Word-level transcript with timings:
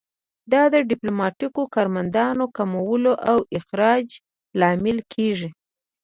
دا 0.51 0.63
د 0.73 0.75
ډیپلوماتیکو 0.89 1.61
کارمندانو 1.75 2.45
کمولو 2.57 3.13
او 3.31 3.37
اخراج 3.57 4.07
لامل 4.59 4.97
کیږي 5.13 5.49